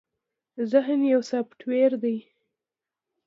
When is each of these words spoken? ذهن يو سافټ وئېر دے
ذهن 0.71 0.99
يو 1.13 1.21
سافټ 1.29 1.59
وئېر 1.69 1.93
دے 2.03 2.15